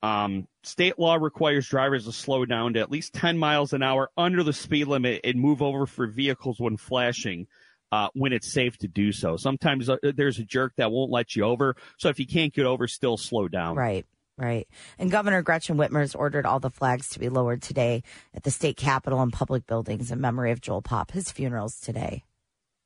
[0.03, 4.11] Um, state law requires drivers to slow down to at least ten miles an hour
[4.19, 7.47] under the speed limit and move over for vehicles when flashing.
[7.93, 9.37] Uh, when it's safe to do so.
[9.37, 11.77] Sometimes uh, there's a jerk that won't let you over.
[11.97, 13.77] So if you can't get over, still slow down.
[13.77, 14.05] Right,
[14.37, 14.67] right.
[14.99, 18.03] And Governor Gretchen Whitmer has ordered all the flags to be lowered today
[18.35, 21.13] at the state capitol and public buildings in memory of Joel Popp.
[21.13, 22.25] His funeral's today.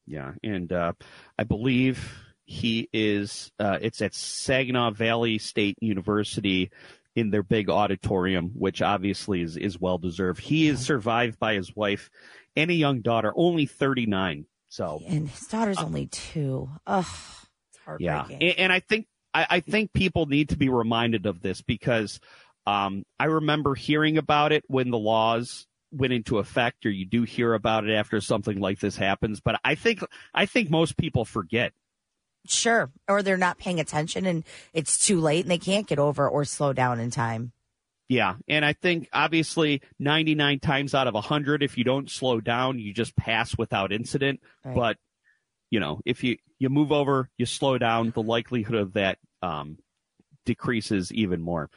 [0.07, 0.93] Yeah, and uh,
[1.39, 3.51] I believe he is.
[3.59, 6.71] Uh, it's at Saginaw Valley State University
[7.15, 10.41] in their big auditorium, which obviously is is well deserved.
[10.41, 12.11] He is survived by his wife
[12.57, 14.45] and a young daughter, only thirty nine.
[14.69, 16.69] So And his daughter's only two.
[16.87, 17.05] Ugh,
[17.71, 21.27] it's Uh, yeah, and, and I think I, I think people need to be reminded
[21.27, 22.21] of this because
[22.67, 27.23] um, I remember hearing about it when the laws went into effect, or you do
[27.23, 29.41] hear about it after something like this happens.
[29.41, 30.05] But I think
[30.35, 31.73] I think most people forget.
[32.47, 32.91] Sure.
[33.09, 36.45] Or they're not paying attention and it's too late and they can't get over or
[36.45, 37.53] slow down in time.
[38.09, 42.79] Yeah, and I think obviously 99 times out of 100 if you don't slow down,
[42.79, 44.75] you just pass without incident, Right.
[44.75, 44.97] but
[45.71, 49.77] you know, if you you move over, you slow down, the likelihood of that um
[50.47, 51.69] decreases even more.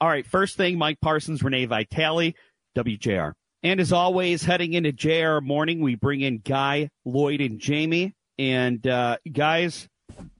[0.00, 2.34] All right, first thing Mike Parsons, Renee Vitale,
[2.76, 3.34] WJR.
[3.62, 8.14] And as always, heading into JR morning, we bring in Guy, Lloyd, and Jamie.
[8.38, 9.88] And uh, guys,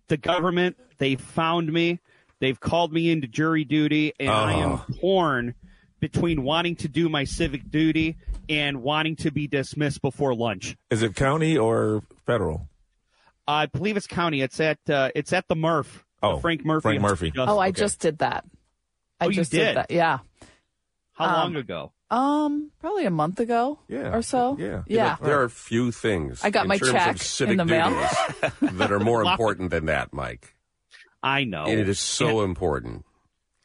[0.09, 2.01] the government, they found me.
[2.41, 4.85] They've called me into jury duty, and I am Oh.
[5.01, 5.55] torn
[6.01, 8.17] between wanting to do my civic duty
[8.49, 10.77] and wanting to be dismissed before lunch.
[10.91, 12.69] Is it county or federal?
[13.49, 14.41] I believe it's county.
[14.43, 16.05] It's at uh, it's at the Murph.
[16.21, 16.83] the Oh, Frank Murphy.
[16.83, 17.31] Frank Murphy.
[17.31, 17.53] Justice.
[17.55, 17.81] Oh, I Okay.
[17.81, 18.45] just did that.
[19.21, 19.77] I Oh, you just did?
[19.77, 19.91] that.
[19.91, 20.19] Yeah.
[21.13, 21.93] How um, long ago?
[22.11, 24.15] Um, probably a month ago Yeah.
[24.15, 24.57] or so.
[24.59, 24.83] Yeah.
[24.87, 25.17] Yeah.
[25.23, 26.43] There are a few things.
[26.45, 27.91] I got in my terms check of civic in the mail.
[28.61, 30.54] that are more important than that, Mike.
[31.25, 31.65] I know.
[31.65, 33.05] And it is so important.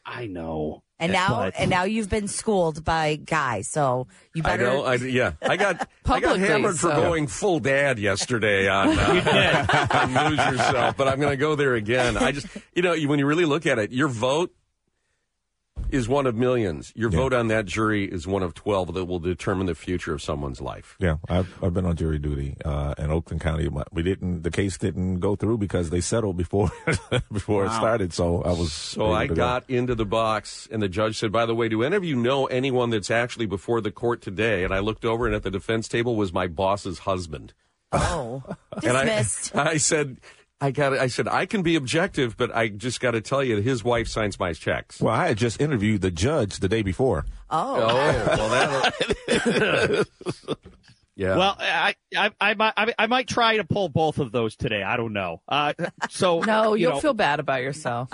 [0.05, 0.81] I know.
[0.97, 4.67] And now But- and now you've been schooled by Guy, so you better.
[4.67, 4.83] I know.
[4.85, 9.87] I, yeah, I got I got Publicly, hammered for going full dad yesterday on, uh,
[9.91, 12.17] on lose yourself, but I'm going to go there again.
[12.17, 14.53] I just, you know, when you really look at it, your vote
[15.91, 16.91] is one of millions.
[16.95, 17.17] Your Yeah.
[17.17, 20.61] vote on that jury is one of twelve that will determine the future of someone's
[20.61, 20.95] life.
[20.99, 23.67] Yeah, I've I've been on jury duty uh, in Oakland County.
[23.91, 24.43] We didn't.
[24.43, 26.71] The case didn't go through because they settled before
[27.31, 28.13] before it started.
[28.13, 28.71] So I was.
[28.73, 29.35] So I to go.
[29.35, 32.15] got into the box, and the judge said, "By the way, do any of you
[32.15, 35.51] know anyone that's actually before the court today?" And I looked over, and at the
[35.51, 37.53] defense table was my boss's husband.
[37.91, 38.43] Oh.
[38.83, 39.55] And I- Dismissed.
[39.55, 40.17] I, said,
[40.61, 43.57] "I got." I said, "I can be objective, but I just got to tell you,
[43.57, 47.25] his wife signs my checks." Well, I had just interviewed the judge the day before.
[47.49, 47.75] oh.
[47.81, 50.07] oh well, that.
[51.15, 51.37] yeah.
[51.37, 54.83] Well, I, I, I, might, I, I might try to pull both of those today.
[54.83, 55.41] I don't know.
[55.47, 55.73] Uh,
[56.09, 58.09] so No, you you'll know, feel bad about yourself.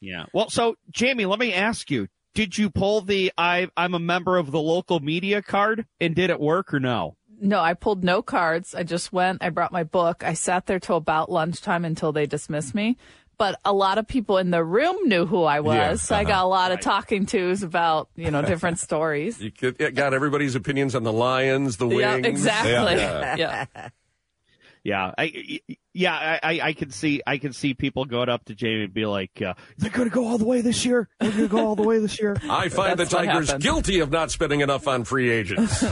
[0.00, 0.26] Yeah.
[0.32, 4.36] Well, so Jamie, let me ask you: Did you pull the I, I'm a member
[4.38, 7.16] of the local media card, and did it work or no?
[7.40, 8.74] No, I pulled no cards.
[8.74, 10.24] I just went, I brought my book.
[10.24, 12.96] I sat there till about lunchtime until they dismissed me.
[13.38, 15.76] But a lot of people in the room knew who I was.
[15.76, 19.40] Yeah, So I got a lot of talking tos about, you know, different stories.
[19.40, 22.00] You could, it got everybody's opinions on the Lions, the Wings.
[22.00, 22.96] yeah, exactly.
[22.96, 23.36] Yeah.
[23.74, 23.88] Yeah.
[24.84, 25.60] Yeah, I,
[25.92, 28.94] yeah, I, I, I can see, I can see people going up to Jamie and
[28.94, 31.08] be like, uh, "They're going to go all the way this year.
[31.18, 33.98] They're going to go all the way this year." I find That's the Tigers guilty
[34.00, 35.84] of not spending enough on free agents.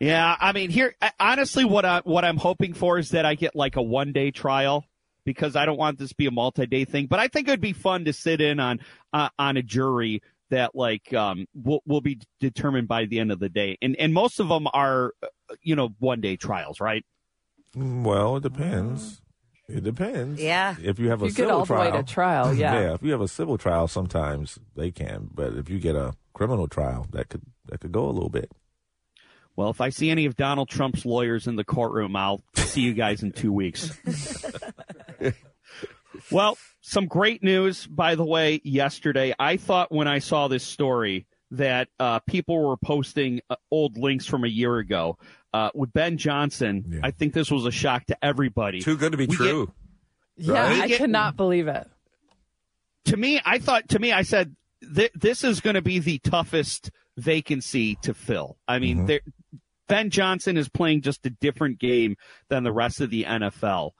[0.00, 3.54] Yeah, I mean, here, honestly, what I what I'm hoping for is that I get
[3.54, 4.84] like a one day trial
[5.24, 7.06] because I don't want this to be a multi day thing.
[7.06, 8.80] But I think it'd be fun to sit in on
[9.12, 13.40] uh, on a jury that like um will will be determined by the end of
[13.40, 17.04] the day, and and most of them are, uh, you know, one day trials, right?
[17.74, 19.20] Well, it depends.
[19.68, 20.40] It depends.
[20.40, 20.76] Yeah.
[20.80, 22.94] If you have a You get civil all the trial, way to trial, yeah.
[22.94, 26.68] If you have a civil trial, sometimes they can, but if you get a criminal
[26.68, 28.52] trial, that could that could go a little bit.
[29.56, 32.92] Well, if I see any of Donald Trump's lawyers in the courtroom, I'll see you
[32.92, 33.90] guys in two weeks.
[36.30, 39.34] well, some great news, by the way, yesterday.
[39.38, 44.26] I thought when I saw this story that uh, people were posting uh, old links
[44.26, 45.18] from a year ago.
[45.54, 47.00] Uh, with Ben Johnson, Yeah.
[47.02, 48.80] I think this was a shock to everybody.
[48.82, 49.72] Too good to be We true.
[50.36, 50.82] Yeah, Right?
[50.92, 51.88] I cannot believe it.
[53.06, 54.54] to me, I thought to me, I said
[54.94, 58.58] th- this is going to be the toughest vacancy to fill.
[58.68, 59.20] I mean, there,
[59.88, 62.16] Ben Johnson is playing just a different game
[62.48, 63.90] than the rest of the NFL.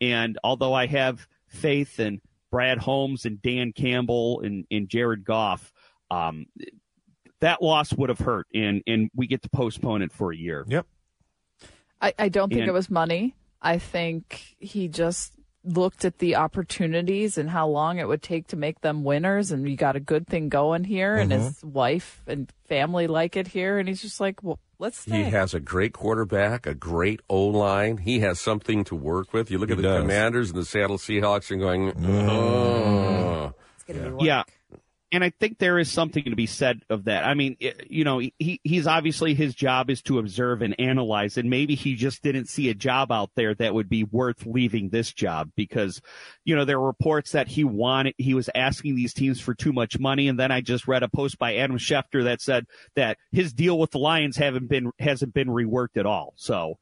[0.00, 5.72] And although I have faith in Brad Holmes and Dan Campbell and, and Jared Goff,
[6.10, 6.46] um,
[7.40, 10.64] that loss would have hurt, and and we get to postpone it for a year.
[10.68, 10.86] Yep.
[12.00, 13.34] I, I don't think And- it was money.
[13.60, 15.32] I think he just
[15.64, 19.66] looked at the opportunities and how long it would take to make them winners and
[19.66, 21.42] you got a good thing going here and Mm-hmm.
[21.44, 25.24] his wife and family like it here and he's just like well let's stay.
[25.24, 27.96] He has a great quarterback, a great O line.
[27.98, 29.50] He has something to work with.
[29.50, 30.00] You look at the does.
[30.02, 32.28] Commanders and the Seattle Seahawks and going, Mm-hmm.
[32.30, 33.54] oh.
[33.74, 34.22] It's going to be work.
[34.22, 34.42] Yeah.
[35.14, 37.24] And I think there is something to be said of that.
[37.24, 41.36] I mean, it- you know, he, he's obviously his job is to observe and analyze,
[41.38, 44.88] and maybe he just didn't see a job out there that would be worth leaving
[44.90, 46.02] this job because,
[46.44, 49.72] you know, there were reports that he wanted, he was asking these teams for too
[49.72, 50.28] much money.
[50.28, 53.78] And then I just read a post by Adam Schefter that said that his deal
[53.78, 56.34] with the Lions haven't been, hasn't been reworked at all.
[56.36, 56.78] So,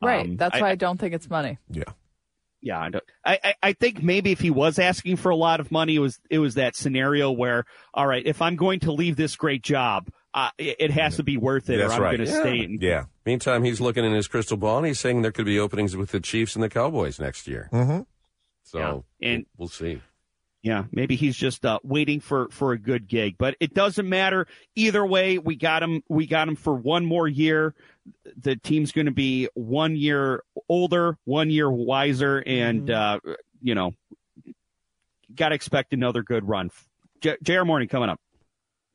[0.00, 0.26] right.
[0.26, 1.58] um, That's I- why I don't think it's money.
[1.70, 1.84] Yeah.
[2.62, 5.60] Yeah, I, don't, I, I I think maybe if he was asking for a lot
[5.60, 8.92] of money, it was it was that scenario where, all right, if I'm going to
[8.92, 12.02] leave this great job, uh, it, it has to be worth it, That's or I'm
[12.02, 12.16] right.
[12.16, 12.40] going to Yeah.
[12.40, 12.58] stay.
[12.60, 13.04] In, Yeah.
[13.26, 16.10] Meantime, he's looking in his crystal ball and he's saying there could be openings with
[16.10, 17.68] the Chiefs and the Cowboys next year.
[17.72, 18.00] Mm-hmm.
[18.64, 19.28] So Yeah.
[19.28, 20.00] And- we'll, we'll see.
[20.64, 24.46] Yeah, maybe he's just uh, waiting for for a good gig, but it doesn't matter
[24.76, 25.36] either way.
[25.38, 26.04] We got him.
[26.08, 27.74] We got him for one more year.
[28.36, 33.20] The team's going to be one year older, one year wiser, and uh,
[33.60, 33.92] you know,
[35.34, 36.70] got to expect another good run.
[37.20, 38.20] J- JR Morning coming up.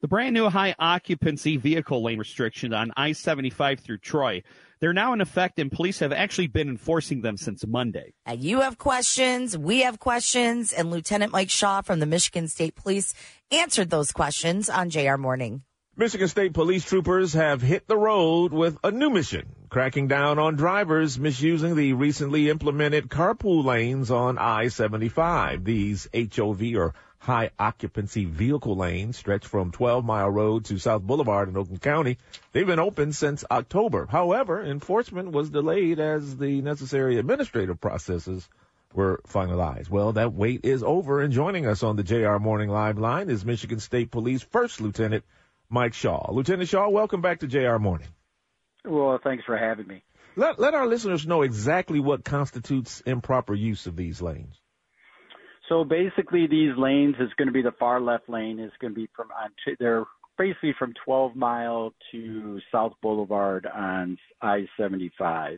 [0.02, 4.44] The brand new high occupancy vehicle lane restriction on I 75 through Troy.
[4.80, 8.14] They're now in effect, and police have actually been enforcing them since Monday.
[8.24, 12.76] And you have questions, we have questions, and Lieutenant Mike Shaw from the Michigan State
[12.76, 13.16] Police
[13.52, 15.64] answered those questions on JR Morning.
[16.00, 20.56] Michigan State police troopers have hit the road with a new mission, cracking down on
[20.56, 25.64] drivers misusing the recently implemented carpool lanes on I-75.
[25.64, 31.50] These HOV or high occupancy vehicle lanes stretch from 12 Mile Road to South Boulevard
[31.50, 32.20] in Oakland County.
[32.52, 34.06] They've been open since October.
[34.06, 38.48] However, enforcement was delayed as the necessary administrative processes
[38.94, 39.90] were finalized.
[39.90, 43.44] Well, that wait is over and joining us on the JR Morning Live line is
[43.44, 45.24] Michigan State Police First Lieutenant
[45.70, 46.32] Mike Shaw.
[46.32, 48.08] Lieutenant Shaw, welcome back to JR Morning.
[48.86, 50.04] Well, thanks for having me.
[50.36, 54.56] Let, let our listeners know exactly what constitutes improper use of these lanes.
[55.68, 59.00] So basically, these lanes is going to be the far left lane is going to
[59.00, 59.50] be from on
[59.80, 60.06] they're
[60.38, 65.58] basically from 12 Mile to South Boulevard on I-75.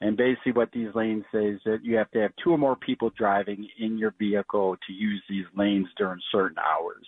[0.00, 2.76] And basically, what these lanes say is that you have to have two or more
[2.76, 7.04] people driving in your vehicle to use these lanes during certain hours.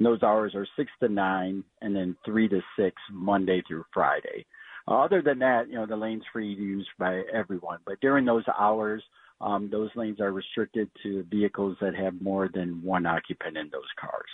[0.00, 4.46] And those hours are six to nine, and then three to six Monday through Friday.
[4.88, 7.80] Uh, other than that, you know, the lane's free to use by everyone.
[7.84, 9.02] But during those hours,
[9.42, 13.88] um, those lanes are restricted to vehicles that have more than one occupant in those
[14.00, 14.30] cars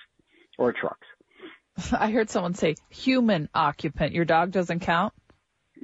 [0.57, 1.07] or trucks.
[1.93, 4.13] I heard someone say human occupant.
[4.13, 5.15] Your dog doesn't count.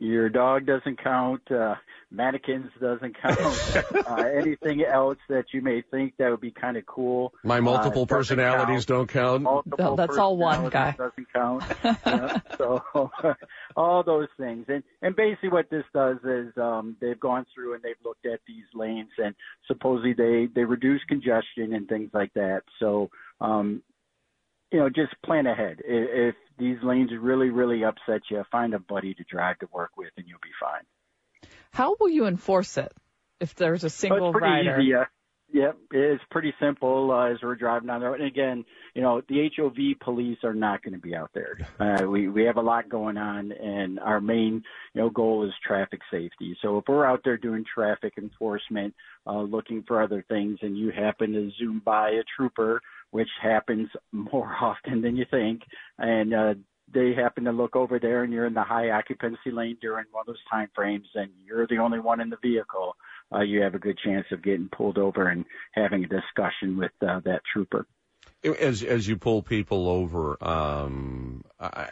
[0.03, 1.49] Your dog doesn't count.
[1.49, 1.77] Uh,
[2.11, 3.39] mannequins doesn't count.
[4.09, 7.33] uh, anything else that you may think that would be kind of cool.
[7.45, 8.87] My multiple uh, personalities count.
[8.89, 9.43] don't count.
[9.45, 10.97] Multiple that's all one guy.
[10.99, 11.63] Doesn't count.
[11.85, 12.83] yeah, so
[13.77, 17.83] all those things, and and basically what this does is um, they've gone through and
[17.85, 19.37] they've looked at these lanes and
[19.69, 22.63] supposedly they they reduce congestion and things like that.
[22.81, 23.09] So
[23.41, 23.85] um,
[24.73, 25.81] you know, just plan ahead.
[25.85, 29.91] If, if these lanes really, really upset you, find a buddy to drive to work
[29.97, 31.51] with, and you'll be fine.
[31.73, 32.93] How will you enforce it
[33.41, 34.81] if there's a single oh, it's pretty rider?
[34.81, 35.05] Easy, yeah.
[35.55, 38.21] Yep, it's pretty simple uh, as we're driving down the road.
[38.21, 41.59] And again, you know, the HOV police are not going to be out there.
[41.83, 44.63] Uh, we we have a lot going on, and our main
[44.95, 46.57] you know goal is traffic safety.
[46.63, 48.95] So if we're out there doing traffic enforcement,
[49.27, 52.81] uh, looking for other things, and you happen to zoom by a trooper,
[53.13, 55.63] which happens more often than you think,
[55.99, 56.55] and uh,
[56.93, 60.23] they happen to look over there and you're in the high occupancy lane during one
[60.23, 62.97] of those time frames and you're the only one in the vehicle,
[63.35, 66.93] uh, you have a good chance of getting pulled over and having a discussion with
[67.07, 67.87] uh, that trooper.
[68.45, 71.89] As as you pull people over, um, I,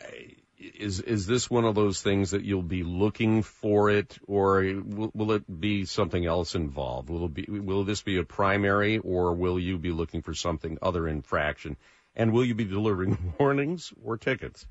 [0.61, 5.11] is is this one of those things that you'll be looking for it, or will,
[5.15, 7.09] will it be something else involved?
[7.09, 10.79] Will it be will this be a primary, or will you be looking for something
[10.83, 11.77] other infraction?
[12.15, 14.67] And will you be delivering warnings or tickets?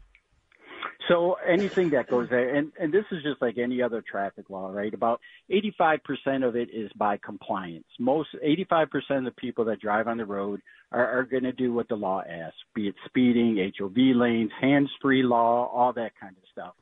[1.09, 4.69] So anything that goes there, and, and this is just like any other traffic law,
[4.69, 4.93] right?
[4.93, 5.19] About
[5.51, 7.87] 85% of it is by compliance.
[7.99, 8.85] Most 85%
[9.17, 11.95] of the people that drive on the road are, are going to do what the
[11.95, 16.75] law asks, be it speeding, HOV lanes, hands-free law, all that kind of stuff.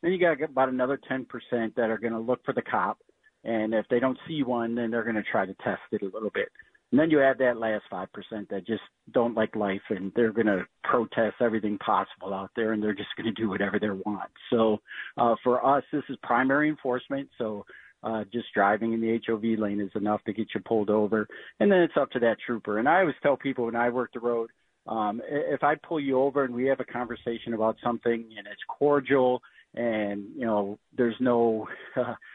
[0.00, 1.26] Then you got about another 10%
[1.74, 2.98] that are going to look for the cop,
[3.44, 6.06] and if they don't see one, then they're going to try to test it a
[6.06, 6.48] little bit.
[6.90, 8.06] And then you add that last 5%
[8.50, 12.82] that just don't like life and they're going to protest everything possible out there and
[12.82, 14.30] they're just going to do whatever they want.
[14.50, 14.80] So,
[15.16, 17.28] uh, for us, this is primary enforcement.
[17.36, 17.64] So,
[18.04, 21.26] uh, just driving in the HOV lane is enough to get you pulled over.
[21.58, 22.78] And then it's up to that trooper.
[22.78, 24.50] And I always tell people when I work the road,
[24.86, 28.60] um, if I pull you over and we have a conversation about something and it's
[28.68, 29.40] cordial
[29.74, 31.66] and, you know, there's no,
[31.96, 32.14] uh,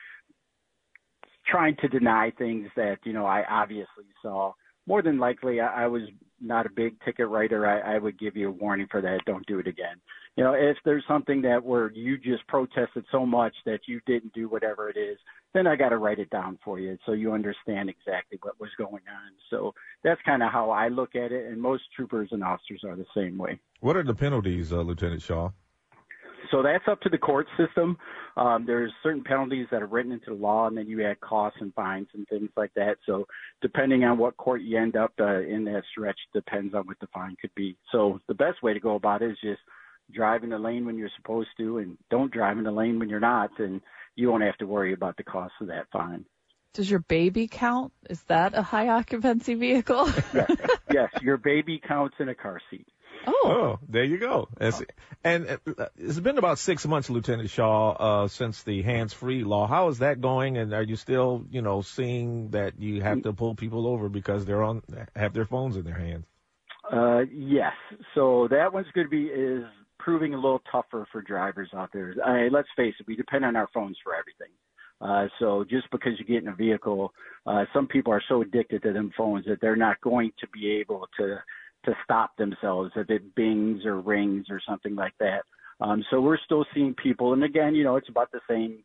[1.49, 4.53] trying to deny things that you know I obviously saw.
[4.87, 6.03] More than likely, I, I was
[6.41, 7.67] not a big ticket writer.
[7.67, 9.19] I, I would give you a warning for that.
[9.25, 9.97] Don't do it again.
[10.35, 14.33] You know, if there's something that where you just protested so much that you didn't
[14.33, 15.17] do whatever it is,
[15.53, 18.69] then I got to write it down for you so you understand exactly what was
[18.77, 19.31] going on.
[19.49, 22.95] So that's kind of how I look at it, and most troopers and officers are
[22.95, 23.59] the same way.
[23.81, 25.51] What are the penalties, uh, Lieutenant Shaw?
[26.51, 27.97] So that's up to the court system.
[28.37, 31.59] Um, there's certain penalties that are written into the law, and then you add costs
[31.61, 32.97] and fines and things like that.
[33.05, 33.25] So
[33.61, 37.07] depending on what court you end up uh, in that stretch, depends on what the
[37.07, 37.77] fine could be.
[37.91, 39.61] So the best way to go about it is just
[40.11, 43.09] drive in the lane when you're supposed to, and don't drive in the lane when
[43.09, 43.81] you're not, and
[44.15, 46.25] you won't have to worry about the cost of that fine.
[46.73, 47.93] Does your baby count?
[48.09, 50.07] Is that a high occupancy vehicle?
[50.33, 50.51] yes,
[50.91, 52.87] yes, your baby counts in a car seat.
[53.27, 53.41] Oh.
[53.45, 54.47] oh, there you go.
[54.57, 54.81] That's,
[55.23, 59.67] and uh, it's been about six months, Lieutenant Shaw, uh, since the hands-free law.
[59.67, 60.57] How is that going?
[60.57, 64.45] And are you still, you know, seeing that you have to pull people over because
[64.45, 64.81] they're on
[65.15, 66.25] have their phones in their hands?
[66.91, 67.73] Uh, yes.
[68.15, 69.63] So that one's going to be is
[69.99, 72.15] proving a little tougher for drivers out there.
[72.25, 74.53] I let's face it, we depend on our phones for everything.
[75.01, 77.13] Uh, so just because you get in a vehicle,
[77.45, 80.71] uh, some people are so addicted to them phones that they're not going to be
[80.71, 81.37] able to
[81.85, 85.43] to stop themselves if it bings or rings or something like that.
[85.81, 88.83] Um, so we're still seeing people, and again, you know, it's about the same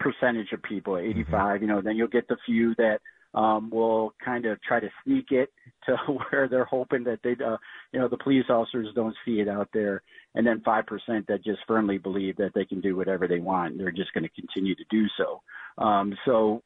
[0.00, 1.26] percentage of people, 85.
[1.26, 1.62] Mm-hmm.
[1.62, 3.00] You know, then you'll get the few that
[3.34, 5.50] um, will kind of try to sneak it
[5.86, 5.96] to
[6.30, 7.56] where they're hoping that they, uh,
[7.92, 10.02] you know, the police officers don't see it out there,
[10.34, 13.72] and then five percent that just firmly believe that they can do whatever they want.
[13.72, 15.42] And they're just going to continue to do so.
[15.82, 16.62] Um, so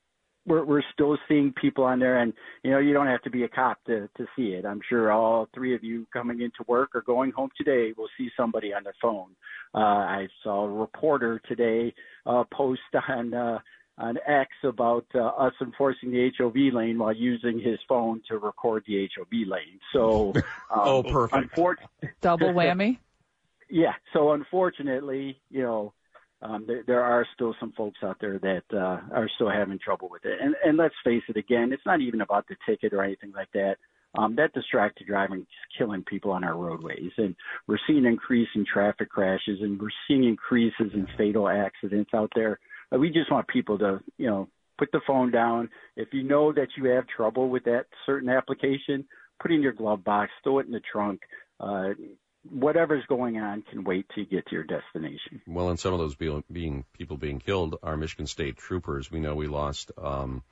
[0.48, 2.32] we're we're still seeing people on there, and
[2.62, 4.64] you know you don't have to be a cop to to see it.
[4.64, 8.30] I'm sure all three of you coming into work or going home today will see
[8.36, 9.30] somebody on their phone.
[9.74, 11.94] Uh, I saw a reporter today
[12.26, 13.58] uh, post on uh,
[13.98, 18.84] on X about uh, us enforcing the HOV lane while using his phone to record
[18.86, 19.78] the HOV lane.
[19.92, 20.32] So,
[20.74, 21.56] um, oh, perfect.
[21.56, 22.98] Unfor- Double whammy.
[23.70, 23.92] yeah.
[24.12, 25.92] So unfortunately, you know,
[26.42, 30.08] um, there, there are still some folks out there that uh, are still having trouble
[30.10, 30.38] with it.
[30.40, 33.50] And, and let's face it, again, it's not even about the ticket or anything like
[33.54, 33.76] that.
[34.16, 35.46] Um, that distracted driving is
[35.76, 37.36] killing people on our roadways, and
[37.66, 42.58] we're seeing increase in traffic crashes, and we're seeing increases in fatal accidents out there.
[42.92, 44.48] Uh, we just want people to, you know,
[44.78, 45.68] put the phone down.
[45.96, 49.04] If you know that you have trouble with that certain application,
[49.40, 51.20] put it in your glove box, throw it in the trunk.
[51.60, 51.90] Uh,
[52.50, 55.40] whatever's going on can wait to get to your destination.
[55.46, 59.10] Well, and some of those being, being people being killed are Michigan State troopers.
[59.10, 60.42] We know we lost um,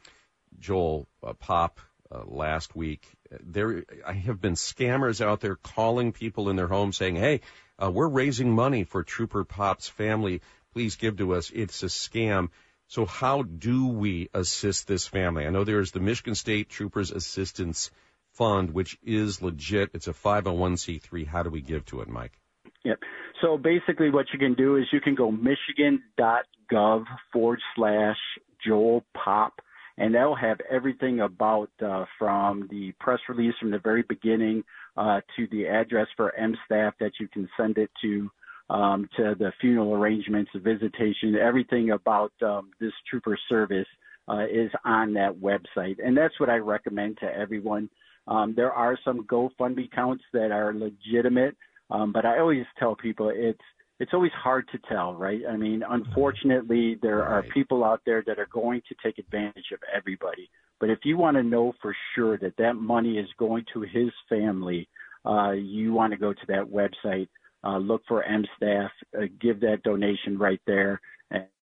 [0.59, 1.81] Joel uh, Popp
[2.11, 3.07] uh, last week.
[3.41, 7.41] There I have been scammers out there calling people in their homes saying, "Hey,
[7.83, 10.41] uh, we're raising money for Trooper Popp's family.
[10.73, 12.51] Please give to us." It's a scam.
[12.89, 15.47] So how do we assist this family?
[15.47, 17.91] I know there's the Michigan State Troopers Assistance
[18.37, 19.91] Fund, which is legit.
[19.95, 21.27] It's a 501c3.
[21.27, 22.39] How do we give to it, Mike?
[22.85, 22.99] Yep.
[23.41, 28.17] So basically, what you can do is you can go michigan.gov forward slash
[28.65, 29.55] Joel Popp,
[29.97, 34.65] and that'll have everything about uh, from the press release from the very beginning
[34.97, 38.31] uh, to the address for M staff that you can send it to.
[38.69, 43.87] Um, to the funeral arrangements, the visitation, everything about um, this trooper service
[44.29, 45.99] uh, is on that website.
[46.05, 47.89] And that's what I recommend to everyone.
[48.29, 51.57] Um, there are some GoFundMe accounts that are legitimate,
[51.91, 53.61] um, but I always tell people it's
[53.99, 55.41] it's always hard to tell, right?
[55.49, 59.79] I mean, unfortunately, there are people out there that are going to take advantage of
[59.95, 60.51] everybody.
[60.81, 64.11] But if you want to know for sure that that money is going to his
[64.29, 64.87] family,
[65.25, 67.29] uh, you want to go to that website,
[67.65, 71.01] uh, look for M staff, uh, give that donation right there,
[71.31, 71.47] and